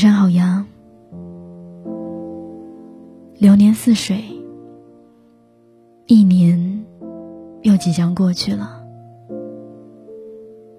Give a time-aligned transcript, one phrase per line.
[0.00, 0.64] 上好呀，
[3.36, 4.24] 流年似水，
[6.06, 6.86] 一年
[7.60, 8.82] 又即将过去了。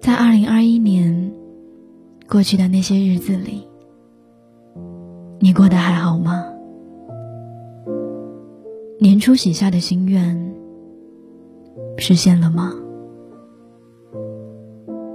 [0.00, 1.32] 在二零二一年
[2.28, 3.64] 过去的那些日子里，
[5.38, 6.44] 你过得还好吗？
[8.98, 10.52] 年初许下的心愿
[11.96, 12.72] 实现了吗？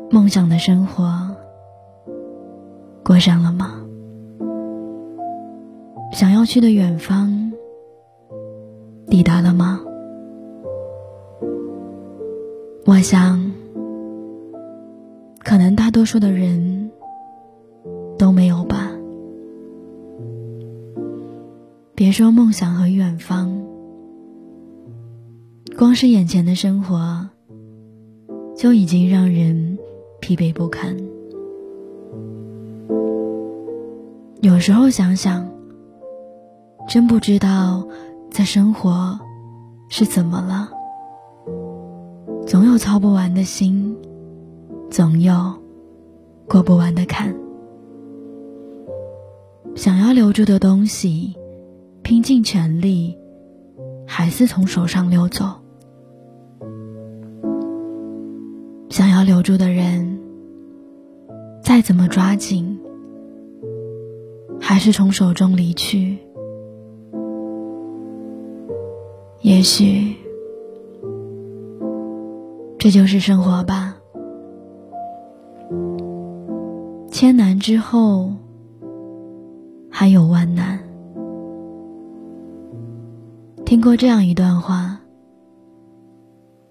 [0.10, 1.36] 梦想的生活
[3.04, 3.77] 过上了吗？
[6.18, 7.52] 想要去的远方
[9.08, 9.80] 抵达了吗？
[12.88, 13.52] 我想，
[15.44, 16.90] 可能大多数的人
[18.18, 18.92] 都没有吧。
[21.94, 23.56] 别说梦想和远方，
[25.78, 27.30] 光是眼前的生活
[28.56, 29.78] 就已经让人
[30.20, 30.98] 疲惫不堪。
[34.42, 35.56] 有时候想想。
[36.88, 37.86] 真不知道，
[38.32, 39.20] 在生活
[39.90, 40.70] 是怎么了？
[42.48, 43.94] 总有操不完的心，
[44.90, 45.54] 总有
[46.48, 47.36] 过不完的坎。
[49.76, 51.36] 想要留住的东西，
[52.04, 53.18] 拼尽全力，
[54.08, 55.46] 还是从手上溜走；
[58.90, 60.20] 想要留住的人，
[61.62, 62.80] 再怎么抓紧，
[64.60, 66.18] 还是从手中离去。
[69.48, 70.14] 也许，
[72.78, 73.96] 这就是生活吧。
[77.10, 78.34] 千难之后，
[79.90, 80.78] 还有万难。
[83.64, 85.00] 听过这样一段话：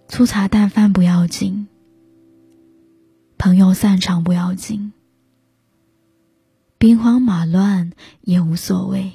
[0.07, 1.67] 粗茶淡饭不要紧，
[3.39, 4.93] 朋友散场不要紧，
[6.77, 9.11] 兵荒马乱也无所谓。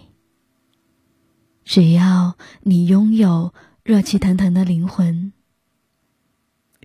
[1.72, 5.32] 只要你拥有热气腾腾的灵魂，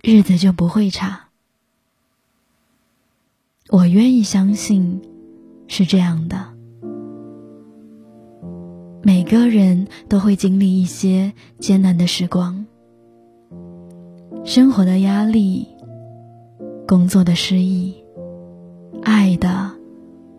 [0.01, 1.27] 日子就不会差。
[3.67, 5.01] 我愿意相信
[5.67, 6.53] 是这样的。
[9.03, 12.65] 每个人都会经历一些艰难的时光，
[14.45, 15.67] 生活的压力，
[16.87, 17.93] 工作的失意，
[19.03, 19.69] 爱的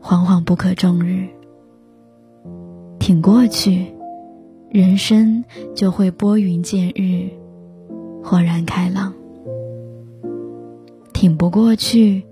[0.01, 1.29] 惶惶不可终日，
[2.99, 3.98] 挺过去。
[4.71, 7.31] 人生就会拨云见日，
[8.23, 9.15] 豁然开朗。
[11.15, 12.25] 挺不过去，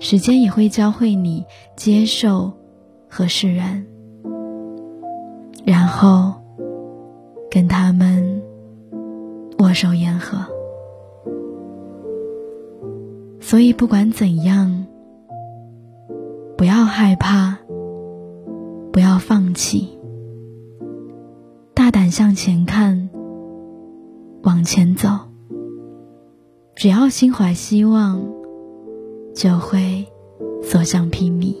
[0.00, 1.44] 时间也会教会你
[1.76, 2.52] 接受
[3.08, 3.84] 和释然，
[5.64, 6.34] 然后
[7.50, 8.42] 跟他们
[9.58, 10.38] 握手言和。
[13.40, 14.86] 所以不管怎样，
[16.56, 17.58] 不要害怕，
[18.92, 19.97] 不要放弃。
[22.10, 23.08] 向前看，
[24.42, 25.08] 往前走。
[26.74, 28.20] 只要心怀希望，
[29.34, 30.06] 就会
[30.62, 31.56] 所向披靡。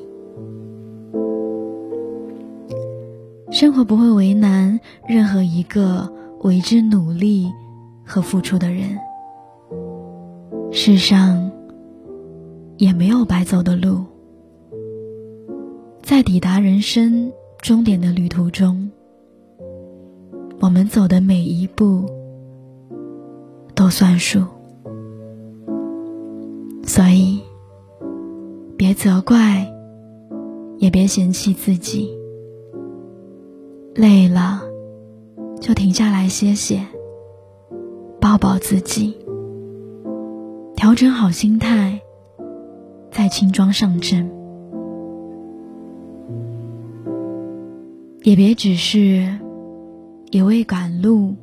[3.50, 4.78] 生活不会为难
[5.08, 7.50] 任何一个为之努力
[8.04, 8.98] 和付出的人。
[10.70, 11.50] 世上
[12.76, 14.04] 也没有白走的路，
[16.02, 18.90] 在抵达人生终点的旅途中。
[20.60, 22.04] 我们走的每一步
[23.76, 24.42] 都算数，
[26.82, 27.40] 所以
[28.76, 29.72] 别责怪，
[30.78, 32.10] 也别嫌弃自己。
[33.94, 34.60] 累了
[35.60, 36.84] 就停下来歇歇，
[38.20, 39.16] 抱抱自己，
[40.74, 42.00] 调整好心态，
[43.12, 44.28] 再轻装上阵。
[48.24, 49.38] 也别只是。
[50.30, 51.36] 也为赶路，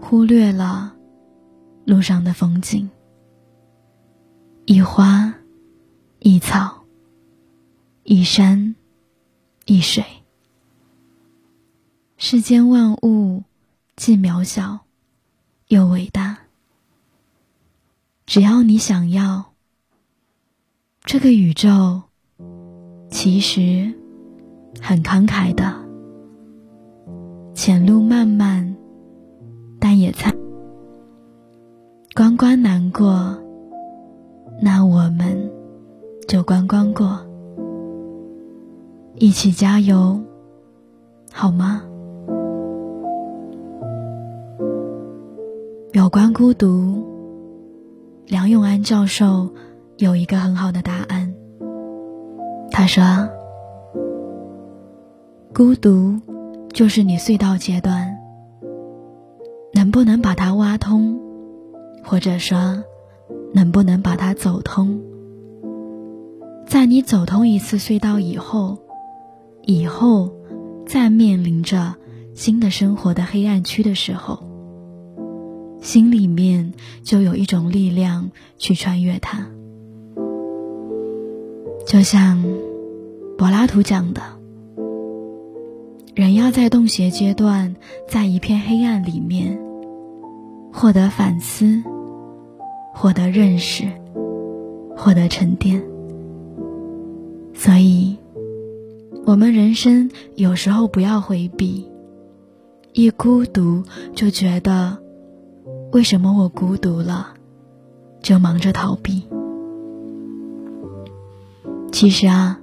[0.00, 0.94] 忽略了
[1.84, 2.88] 路上的风景。
[4.66, 5.34] 一花，
[6.20, 6.84] 一草，
[8.04, 8.76] 一山，
[9.64, 10.04] 一水。
[12.16, 13.42] 世间万物
[13.96, 14.80] 既渺小，
[15.68, 16.38] 又伟大。
[18.26, 19.52] 只要你想要，
[21.02, 22.02] 这个宇宙
[23.10, 23.92] 其实
[24.80, 25.87] 很慷慨的。
[27.60, 28.76] 前路漫漫，
[29.80, 30.32] 但也灿。
[32.14, 33.36] 关关难过，
[34.62, 35.50] 那我们
[36.28, 37.18] 就关关过，
[39.16, 40.20] 一起加油，
[41.32, 41.82] 好吗？
[45.94, 47.04] 有关孤独，
[48.28, 49.48] 梁永安教授
[49.96, 51.34] 有一个很好的答案。
[52.70, 53.02] 他说
[55.52, 56.20] ：“孤独
[56.78, 58.16] 就是你隧道阶段，
[59.74, 61.18] 能不能把它挖通，
[62.04, 62.84] 或者说，
[63.52, 65.00] 能不能把它走通？
[66.68, 68.78] 在你走通一次隧道以后，
[69.62, 70.32] 以后
[70.86, 71.96] 再面临着
[72.36, 74.44] 新的生活的黑暗区的时候，
[75.80, 79.48] 心里面就有一种力量去穿越它。
[81.88, 82.40] 就像
[83.36, 84.22] 柏拉图讲的，
[86.18, 87.76] 人要在洞穴阶段，
[88.08, 89.56] 在一片黑暗里面，
[90.72, 91.80] 获得反思，
[92.92, 93.84] 获得认识，
[94.96, 95.80] 获得沉淀。
[97.54, 98.16] 所以，
[99.26, 101.86] 我们人生有时候不要回避，
[102.94, 104.98] 一孤独就觉得
[105.92, 107.28] 为什么我孤独了，
[108.22, 109.22] 就忙着逃避。
[111.92, 112.58] 其实啊，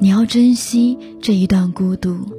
[0.00, 2.36] 你要珍惜这一段孤独。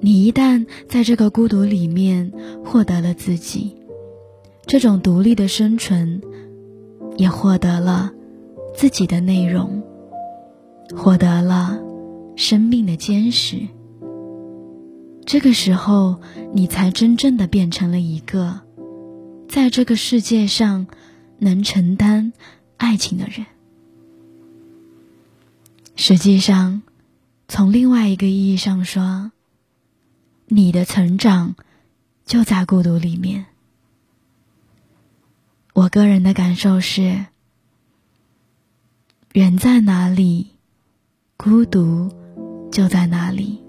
[0.00, 2.32] 你一旦在这个孤独里面
[2.64, 3.76] 获得了自己，
[4.66, 6.22] 这种独立的生存，
[7.16, 8.12] 也获得了
[8.74, 9.82] 自己的内容。
[10.96, 11.78] 获得了
[12.34, 13.68] 生命的坚实，
[15.24, 16.20] 这个时候
[16.52, 18.60] 你才真正的变成了一个
[19.48, 20.88] 在这个世界上
[21.38, 22.32] 能承担
[22.76, 23.46] 爱情的人。
[25.94, 26.82] 实际上，
[27.46, 29.30] 从另外一个意义上说，
[30.52, 31.54] 你的成长
[32.26, 33.46] 就在孤独里面。
[35.74, 37.26] 我个人的感受是，
[39.32, 40.48] 人在哪里？
[41.36, 42.10] 孤独
[42.72, 43.60] 就在哪里，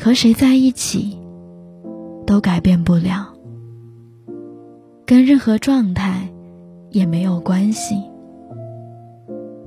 [0.00, 1.16] 和谁在一起
[2.26, 3.32] 都改变不了，
[5.06, 6.28] 跟任何状态
[6.90, 8.02] 也没有关系。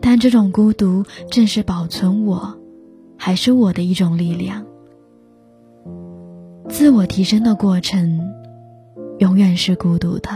[0.01, 2.59] 但这种孤独正是保存我，
[3.17, 4.65] 还是我的一种力量。
[6.73, 8.33] 自我提升的过程，
[9.19, 10.29] 永远是孤独的。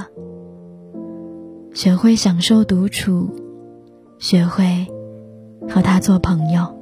[1.74, 3.28] 学会享受独处，
[4.20, 4.86] 学会。
[5.68, 6.78] 和他做朋友，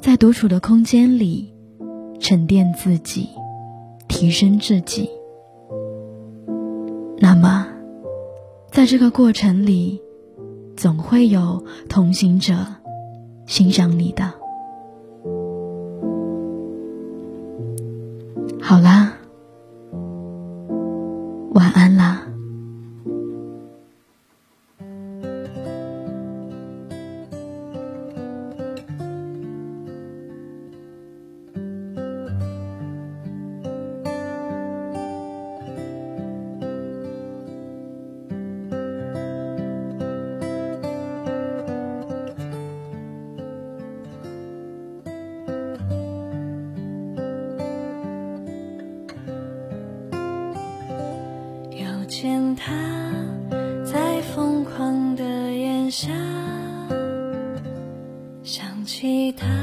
[0.00, 1.52] 在独处的空间里
[2.20, 3.30] 沉淀自己，
[4.06, 5.08] 提升自己。
[7.16, 7.66] 那么，
[8.70, 10.00] 在这个过程里，
[10.76, 12.54] 总会有同行者
[13.46, 14.37] 欣赏你的。
[18.68, 19.07] 好啦，
[56.00, 56.12] 下，
[58.44, 59.57] 想起他。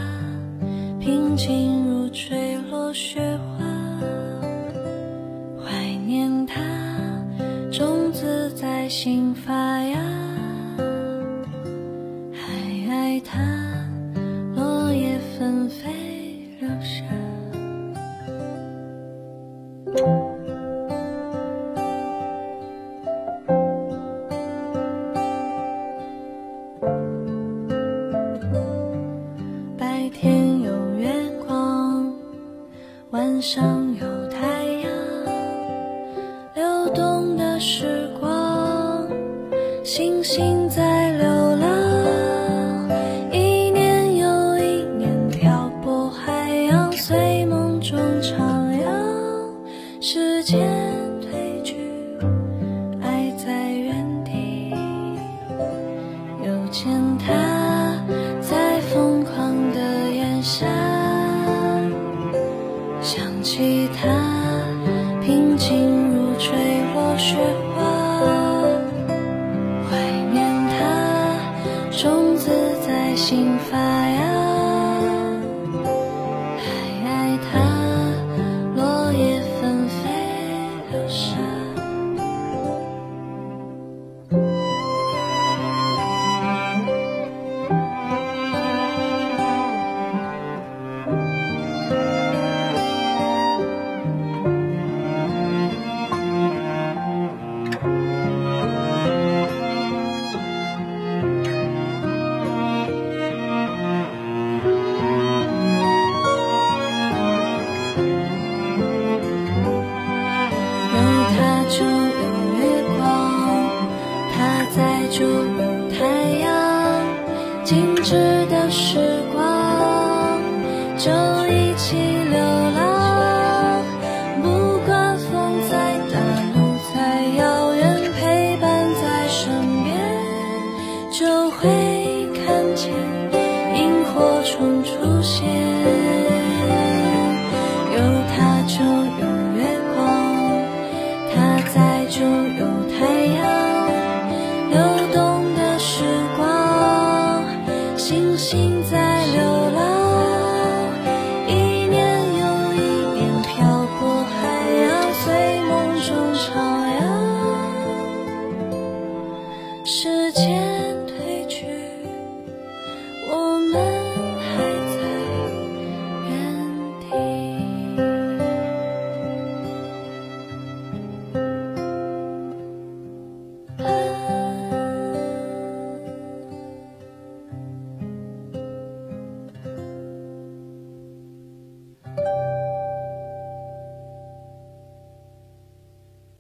[37.60, 39.08] 时光，
[39.84, 40.65] 星星